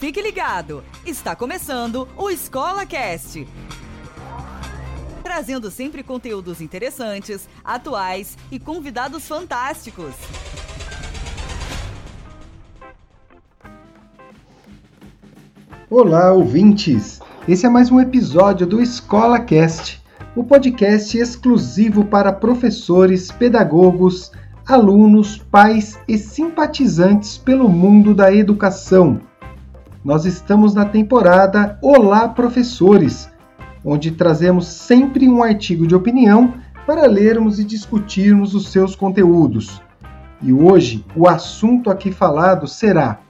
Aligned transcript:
Fique 0.00 0.22
ligado, 0.22 0.82
está 1.04 1.36
começando 1.36 2.08
o 2.16 2.30
Escola 2.30 2.86
Cast. 2.86 3.46
Trazendo 5.22 5.70
sempre 5.70 6.02
conteúdos 6.02 6.62
interessantes, 6.62 7.46
atuais 7.62 8.34
e 8.50 8.58
convidados 8.58 9.28
fantásticos. 9.28 10.14
Olá, 15.90 16.32
ouvintes! 16.32 17.20
Esse 17.46 17.66
é 17.66 17.68
mais 17.68 17.90
um 17.90 18.00
episódio 18.00 18.66
do 18.66 18.80
Escola 18.80 19.38
Cast, 19.38 20.02
o 20.34 20.42
podcast 20.42 21.18
exclusivo 21.18 22.06
para 22.06 22.32
professores, 22.32 23.30
pedagogos, 23.30 24.32
alunos, 24.66 25.36
pais 25.36 25.98
e 26.08 26.16
simpatizantes 26.16 27.36
pelo 27.36 27.68
mundo 27.68 28.14
da 28.14 28.34
educação. 28.34 29.28
Nós 30.02 30.24
estamos 30.24 30.72
na 30.72 30.86
temporada 30.86 31.78
Olá 31.82 32.26
Professores, 32.26 33.30
onde 33.84 34.10
trazemos 34.10 34.66
sempre 34.66 35.28
um 35.28 35.42
artigo 35.42 35.86
de 35.86 35.94
opinião 35.94 36.54
para 36.86 37.06
lermos 37.06 37.58
e 37.58 37.64
discutirmos 37.64 38.54
os 38.54 38.68
seus 38.68 38.96
conteúdos. 38.96 39.82
E 40.40 40.54
hoje 40.54 41.04
o 41.14 41.28
assunto 41.28 41.90
aqui 41.90 42.10
falado 42.10 42.66
será: 42.66 43.20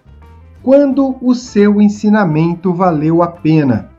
Quando 0.62 1.16
o 1.20 1.34
seu 1.34 1.82
ensinamento 1.82 2.72
valeu 2.72 3.20
a 3.20 3.26
pena? 3.26 3.90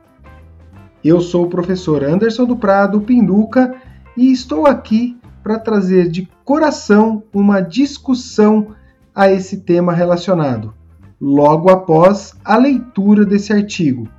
Eu 1.03 1.19
sou 1.19 1.47
o 1.47 1.49
professor 1.49 2.01
Anderson 2.05 2.45
do 2.45 2.55
Prado 2.55 3.01
Pinduca 3.01 3.75
e 4.15 4.31
estou 4.31 4.65
aqui 4.65 5.19
para 5.43 5.59
trazer 5.59 6.09
de 6.09 6.29
coração 6.45 7.21
uma 7.33 7.59
discussão 7.59 8.67
a 9.13 9.29
esse 9.29 9.57
tema 9.57 9.91
relacionado 9.91 10.73
logo 11.21 11.69
após 11.69 12.33
a 12.43 12.57
leitura 12.57 13.23
desse 13.23 13.53
artigo. 13.53 14.09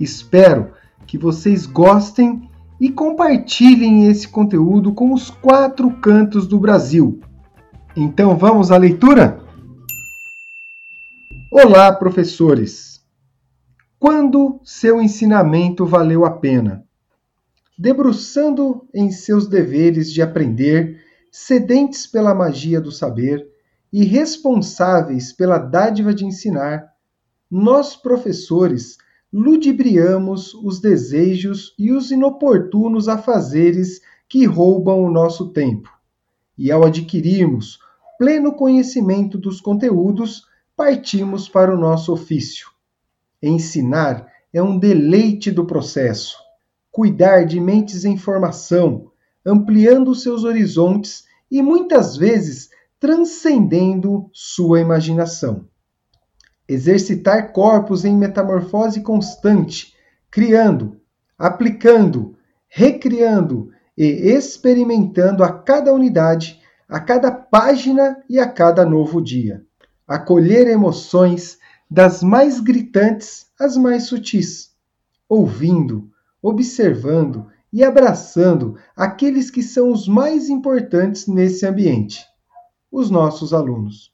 Espero 0.00 0.72
que 1.06 1.18
vocês 1.18 1.66
gostem 1.66 2.48
e 2.80 2.90
compartilhem 2.90 4.06
esse 4.08 4.26
conteúdo 4.26 4.94
com 4.94 5.12
os 5.12 5.28
quatro 5.28 5.90
cantos 6.00 6.46
do 6.46 6.58
Brasil. 6.58 7.20
Então 7.94 8.38
vamos 8.38 8.72
à 8.72 8.78
leitura? 8.78 9.44
Olá, 11.52 11.92
professores! 11.92 13.02
Quando 13.98 14.58
seu 14.64 15.02
ensinamento 15.02 15.84
valeu 15.84 16.24
a 16.24 16.30
pena? 16.30 16.82
Debruçando 17.78 18.88
em 18.94 19.10
seus 19.10 19.46
deveres 19.46 20.10
de 20.10 20.22
aprender, 20.22 20.98
sedentes 21.30 22.06
pela 22.06 22.34
magia 22.34 22.80
do 22.80 22.90
saber, 22.90 23.51
e 23.92 24.04
responsáveis 24.04 25.32
pela 25.32 25.58
dádiva 25.58 26.14
de 26.14 26.24
ensinar, 26.24 26.92
nós, 27.50 27.94
professores, 27.94 28.96
ludibriamos 29.32 30.54
os 30.54 30.80
desejos 30.80 31.74
e 31.78 31.92
os 31.92 32.10
inoportunos 32.10 33.08
afazeres 33.08 34.00
que 34.28 34.46
roubam 34.46 35.04
o 35.04 35.10
nosso 35.10 35.50
tempo. 35.50 35.90
E 36.56 36.70
ao 36.70 36.84
adquirirmos 36.84 37.78
pleno 38.18 38.52
conhecimento 38.54 39.36
dos 39.36 39.60
conteúdos, 39.60 40.46
partimos 40.76 41.48
para 41.48 41.74
o 41.74 41.78
nosso 41.78 42.12
ofício. 42.12 42.68
Ensinar 43.42 44.26
é 44.52 44.62
um 44.62 44.78
deleite 44.78 45.50
do 45.50 45.66
processo. 45.66 46.36
Cuidar 46.90 47.44
de 47.44 47.58
mentes 47.58 48.04
em 48.04 48.16
formação, 48.16 49.10
ampliando 49.44 50.14
seus 50.14 50.44
horizontes 50.44 51.24
e 51.50 51.60
muitas 51.60 52.16
vezes 52.16 52.70
transcendendo 53.02 54.30
sua 54.32 54.78
imaginação. 54.80 55.66
Exercitar 56.68 57.52
corpos 57.52 58.04
em 58.04 58.16
metamorfose 58.16 59.00
constante, 59.00 59.92
criando, 60.30 61.00
aplicando, 61.36 62.36
recriando 62.68 63.70
e 63.98 64.04
experimentando 64.04 65.42
a 65.42 65.52
cada 65.52 65.92
unidade, 65.92 66.60
a 66.88 67.00
cada 67.00 67.32
página 67.32 68.22
e 68.30 68.38
a 68.38 68.48
cada 68.48 68.86
novo 68.86 69.20
dia. 69.20 69.66
Acolher 70.06 70.68
emoções 70.68 71.58
das 71.90 72.22
mais 72.22 72.60
gritantes 72.60 73.46
às 73.58 73.76
mais 73.76 74.04
sutis, 74.04 74.70
ouvindo, 75.28 76.08
observando 76.40 77.48
e 77.72 77.82
abraçando 77.82 78.76
aqueles 78.94 79.50
que 79.50 79.60
são 79.60 79.90
os 79.90 80.06
mais 80.06 80.48
importantes 80.48 81.26
nesse 81.26 81.66
ambiente 81.66 82.30
os 82.92 83.10
nossos 83.10 83.54
alunos. 83.54 84.12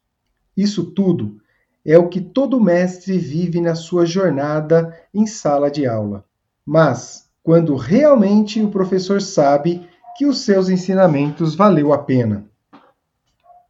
Isso 0.57 0.85
tudo 0.85 1.41
é 1.85 1.99
o 1.99 2.09
que 2.09 2.21
todo 2.21 2.61
mestre 2.61 3.19
vive 3.19 3.61
na 3.61 3.75
sua 3.75 4.07
jornada 4.07 4.97
em 5.13 5.27
sala 5.27 5.71
de 5.71 5.87
aula. 5.87 6.25
Mas, 6.65 7.29
quando 7.43 7.75
realmente 7.75 8.63
o 8.63 8.71
professor 8.71 9.21
sabe 9.21 9.87
que 10.17 10.27
os 10.27 10.41
seus 10.41 10.69
ensinamentos 10.69 11.55
valeu 11.55 11.93
a 11.93 11.99
pena. 11.99 12.49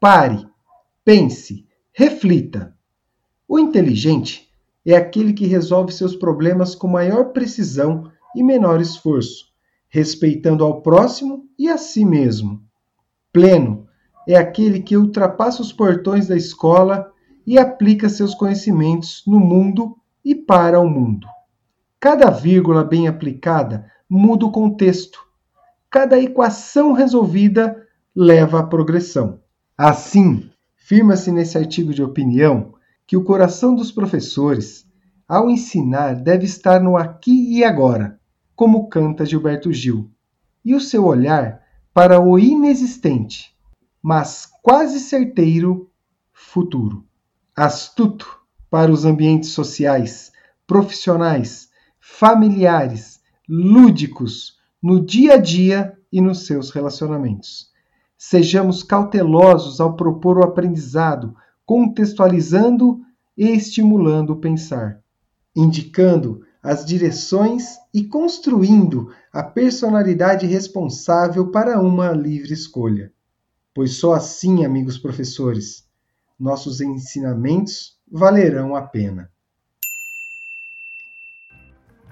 Pare, 0.01 0.47
pense, 1.05 1.67
reflita. 1.93 2.75
O 3.47 3.59
inteligente 3.59 4.49
é 4.85 4.95
aquele 4.95 5.33
que 5.33 5.47
resolve 5.47 5.93
seus 5.93 6.15
problemas 6.15 6.75
com 6.75 6.89
maior 6.89 7.33
precisão 7.33 8.11
e 8.35 8.43
menor 8.43 8.81
esforço, 8.81 9.47
respeitando 9.89 10.65
ao 10.65 10.83
próximo 10.83 11.47
e 11.59 11.69
a 11.69 11.79
si 11.79 12.05
mesmo. 12.05 12.63
Pleno 13.33 13.88
é 14.29 14.37
aquele 14.37 14.81
que 14.81 14.95
ultrapassa 14.95 15.63
os 15.63 15.73
portões 15.73 16.27
da 16.29 16.37
escola 16.37 17.11
e 17.47 17.59
aplica 17.59 18.11
seus 18.11 18.35
conhecimentos 18.35 19.23
no 19.27 19.41
mundo 19.41 19.97
e 20.23 20.35
para 20.35 20.79
o 20.79 20.87
mundo. 20.87 21.27
Cada 21.99 22.29
vírgula 22.29 22.85
bem 22.85 23.09
aplicada 23.09 23.91
muda 24.09 24.45
o 24.45 24.53
contexto. 24.53 25.19
Cada 25.91 26.21
equação 26.21 26.93
resolvida 26.93 27.75
leva 28.15 28.61
à 28.61 28.63
progressão. 28.63 29.41
Assim, 29.79 30.51
firma-se 30.77 31.33
nesse 31.33 31.57
artigo 31.57 31.95
de 31.95 32.03
opinião 32.03 32.75
que 33.07 33.17
o 33.17 33.25
coração 33.25 33.75
dos 33.75 33.91
professores, 33.91 34.87
ao 35.27 35.49
ensinar, 35.49 36.17
deve 36.17 36.45
estar 36.45 36.83
no 36.83 36.99
aqui 36.99 37.57
e 37.57 37.65
agora, 37.65 38.21
como 38.55 38.89
canta 38.89 39.25
Gilberto 39.25 39.73
Gil, 39.73 40.11
e 40.63 40.75
o 40.75 40.81
seu 40.83 41.07
olhar 41.07 41.63
para 41.95 42.21
o 42.21 42.39
inexistente, 42.39 43.57
mas 44.09 44.49
quase 44.63 45.01
certeiro 45.01 45.91
futuro. 46.33 47.05
Astuto 47.55 48.41
para 48.71 48.91
os 48.91 49.05
ambientes 49.05 49.51
sociais, 49.51 50.33
profissionais, 50.67 51.69
familiares, 52.01 53.21
lúdicos, 53.47 54.57
no 54.83 55.05
dia 55.05 55.35
a 55.35 55.37
dia 55.37 55.95
e 56.11 56.23
nos 56.23 56.47
seus 56.47 56.71
relacionamentos. 56.71 57.71
Sejamos 58.17 58.83
cautelosos 58.83 59.79
ao 59.79 59.95
propor 59.95 60.39
o 60.39 60.43
aprendizado, 60.43 61.37
contextualizando 61.67 63.03
e 63.37 63.51
estimulando 63.51 64.31
o 64.31 64.41
pensar, 64.41 65.03
indicando 65.55 66.47
as 66.63 66.83
direções 66.83 67.77
e 67.93 68.05
construindo 68.05 69.13
a 69.31 69.43
personalidade 69.43 70.47
responsável 70.47 71.51
para 71.51 71.79
uma 71.79 72.11
livre 72.13 72.55
escolha 72.55 73.13
pois 73.79 73.93
só 73.93 74.15
assim, 74.15 74.65
amigos 74.65 74.99
professores, 74.99 75.85
nossos 76.37 76.81
ensinamentos 76.81 77.97
valerão 78.11 78.75
a 78.75 78.83
pena. 78.83 79.31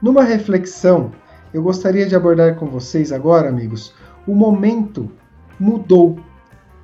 Numa 0.00 0.22
reflexão, 0.22 1.10
eu 1.52 1.64
gostaria 1.64 2.06
de 2.06 2.14
abordar 2.14 2.54
com 2.54 2.66
vocês 2.66 3.10
agora, 3.10 3.48
amigos, 3.48 3.92
o 4.28 4.32
momento 4.32 5.10
mudou 5.58 6.20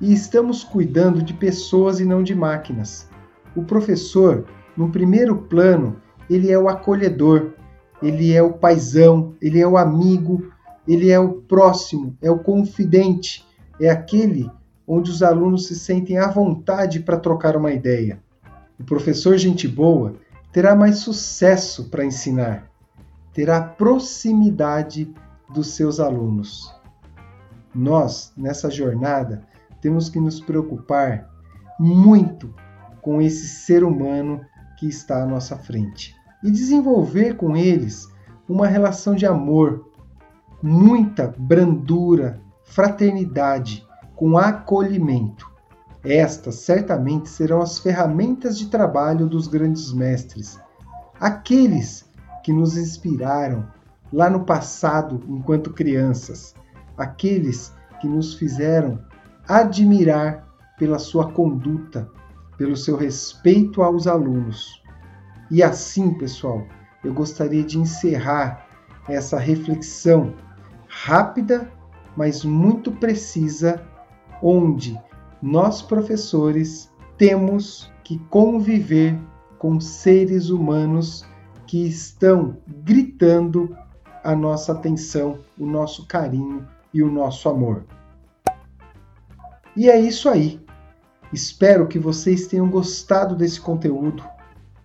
e 0.01 0.11
estamos 0.11 0.65
cuidando 0.65 1.23
de 1.23 1.33
pessoas 1.33 2.01
e 2.01 2.05
não 2.05 2.21
de 2.21 2.35
máquinas. 2.35 3.07
O 3.55 3.63
professor, 3.63 4.45
no 4.75 4.91
primeiro 4.91 5.43
plano, 5.43 5.95
ele 6.29 6.51
é 6.51 6.59
o 6.59 6.67
acolhedor, 6.67 7.53
ele 8.01 8.33
é 8.33 8.43
o 8.43 8.51
paisão, 8.51 9.33
ele 9.41 9.61
é 9.61 9.65
o 9.65 9.77
amigo, 9.77 10.51
ele 10.85 11.09
é 11.09 11.17
o 11.17 11.35
próximo, 11.35 12.17
é 12.21 12.29
o 12.29 12.39
confidente, 12.39 13.47
é 13.79 13.89
aquele 13.89 14.51
onde 14.87 15.09
os 15.09 15.23
alunos 15.23 15.67
se 15.67 15.75
sentem 15.75 16.17
à 16.17 16.27
vontade 16.27 16.99
para 16.99 17.17
trocar 17.17 17.55
uma 17.55 17.71
ideia. 17.71 18.21
O 18.79 18.83
professor 18.83 19.37
gente 19.37 19.67
boa 19.67 20.15
terá 20.51 20.75
mais 20.75 20.97
sucesso 20.97 21.89
para 21.89 22.05
ensinar, 22.05 22.69
terá 23.33 23.61
proximidade 23.61 25.13
dos 25.53 25.75
seus 25.75 25.99
alunos. 25.99 26.73
Nós, 27.73 28.31
nessa 28.37 28.69
jornada, 28.69 29.43
temos 29.81 30.09
que 30.09 30.19
nos 30.19 30.39
preocupar 30.39 31.29
muito 31.79 32.53
com 33.01 33.21
esse 33.21 33.47
ser 33.47 33.83
humano 33.83 34.41
que 34.77 34.87
está 34.87 35.23
à 35.23 35.25
nossa 35.25 35.57
frente 35.57 36.15
e 36.43 36.51
desenvolver 36.51 37.35
com 37.35 37.55
eles 37.55 38.07
uma 38.47 38.67
relação 38.67 39.15
de 39.15 39.25
amor, 39.25 39.89
muita 40.61 41.33
brandura, 41.37 42.39
fraternidade 42.63 43.85
com 44.15 44.37
acolhimento. 44.37 45.51
Estas 46.03 46.55
certamente 46.55 47.29
serão 47.29 47.61
as 47.61 47.79
ferramentas 47.79 48.57
de 48.57 48.67
trabalho 48.67 49.27
dos 49.27 49.47
grandes 49.47 49.93
mestres, 49.93 50.59
aqueles 51.19 52.05
que 52.43 52.51
nos 52.51 52.77
inspiraram 52.77 53.65
lá 54.11 54.29
no 54.29 54.43
passado 54.43 55.23
enquanto 55.27 55.73
crianças, 55.73 56.53
aqueles 56.97 57.73
que 58.01 58.07
nos 58.07 58.33
fizeram 58.33 58.99
admirar 59.47 60.47
pela 60.77 60.99
sua 60.99 61.31
conduta, 61.31 62.09
pelo 62.57 62.75
seu 62.75 62.97
respeito 62.97 63.81
aos 63.81 64.07
alunos. 64.07 64.83
E 65.49 65.63
assim, 65.63 66.13
pessoal, 66.13 66.65
eu 67.03 67.13
gostaria 67.13 67.63
de 67.63 67.79
encerrar 67.79 68.67
essa 69.07 69.37
reflexão 69.37 70.33
rápida, 70.87 71.69
mas 72.15 72.43
muito 72.43 72.91
precisa, 72.91 73.81
onde 74.43 74.99
nós 75.41 75.81
professores 75.81 76.91
temos 77.17 77.89
que 78.03 78.19
conviver 78.29 79.17
com 79.57 79.79
seres 79.79 80.49
humanos 80.49 81.25
que 81.65 81.87
estão 81.87 82.57
gritando 82.67 83.75
a 84.21 84.35
nossa 84.35 84.73
atenção, 84.73 85.39
o 85.57 85.65
nosso 85.65 86.05
carinho 86.05 86.67
e 86.93 87.01
o 87.01 87.09
nosso 87.09 87.47
amor. 87.47 87.85
E 89.75 89.89
é 89.89 89.99
isso 89.99 90.29
aí. 90.29 90.61
Espero 91.31 91.87
que 91.87 91.97
vocês 91.97 92.45
tenham 92.45 92.69
gostado 92.69 93.35
desse 93.35 93.59
conteúdo. 93.59 94.23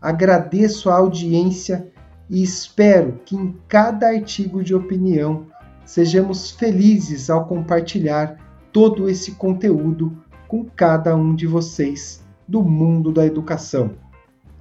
Agradeço 0.00 0.88
a 0.88 0.96
audiência 0.96 1.93
e 2.31 2.43
espero 2.43 3.20
que 3.25 3.37
em 3.37 3.56
cada 3.66 4.08
artigo 4.08 4.62
de 4.62 4.75
opinião 4.75 5.46
sejamos 5.84 6.52
felizes 6.52 7.28
ao 7.28 7.46
compartilhar 7.46 8.47
todo 8.72 9.08
esse 9.08 9.32
conteúdo 9.32 10.16
com 10.46 10.64
cada 10.64 11.14
um 11.14 11.34
de 11.34 11.46
vocês 11.46 12.24
do 12.46 12.62
mundo 12.62 13.12
da 13.12 13.26
educação. 13.26 13.92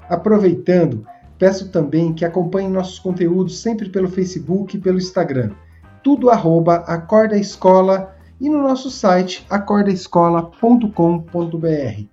Aproveitando, 0.10 1.06
peço 1.38 1.70
também 1.70 2.14
que 2.14 2.26
acompanhem 2.26 2.70
nossos 2.70 3.00
conteúdos 3.00 3.60
sempre 3.60 3.90
pelo 3.90 4.10
Facebook 4.10 4.76
e 4.76 4.80
pelo 4.80 4.98
Instagram. 4.98 5.52
Tudo 6.04 6.30
arroba 6.30 6.78
Acorda 6.88 7.38
Escola 7.38 8.16
e 8.40 8.50
no 8.50 8.62
nosso 8.62 8.90
site 8.90 9.46
acordaescola.com.br. 9.50 12.06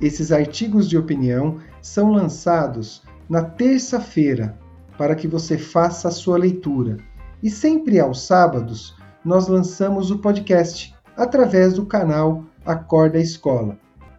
Esses 0.00 0.30
artigos 0.30 0.88
de 0.88 0.96
opinião 0.96 1.58
são 1.82 2.12
lançados 2.12 3.02
na 3.28 3.42
terça-feira 3.42 4.56
para 4.96 5.14
que 5.14 5.28
você 5.28 5.58
faça 5.58 6.08
a 6.08 6.12
sua 6.12 6.38
leitura. 6.38 6.96
E 7.42 7.50
sempre 7.50 8.00
aos 8.00 8.22
sábados 8.22 8.96
nós 9.28 9.46
lançamos 9.46 10.10
o 10.10 10.18
podcast 10.18 10.96
através 11.14 11.74
do 11.74 11.84
canal 11.84 12.44
Acorda 12.64 13.18
Escola, 13.18 13.76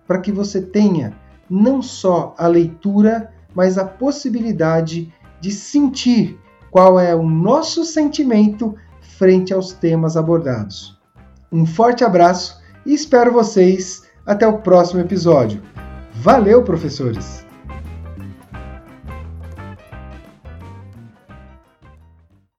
para 0.08 0.20
que 0.20 0.32
você 0.32 0.62
tenha 0.62 1.18
não 1.50 1.82
só 1.82 2.36
a 2.38 2.46
leitura, 2.46 3.34
mas 3.56 3.80
a 3.80 3.86
possibilidade 3.86 5.12
de 5.42 5.52
sentir 5.52 6.40
qual 6.70 7.00
é 7.00 7.16
o 7.16 7.24
nosso 7.24 7.84
sentimento 7.86 8.76
frente 9.02 9.52
aos 9.52 9.74
temas 9.74 10.16
abordados. 10.16 10.96
Um 11.52 11.66
forte 11.66 12.04
abraço 12.04 12.62
e 12.86 12.94
espero 12.94 13.32
vocês 13.32 14.04
até 14.28 14.48
o 14.48 14.60
próximo 14.60 15.02
episódio. 15.02 15.60
Valeu, 16.14 16.64
professores! 16.64 17.49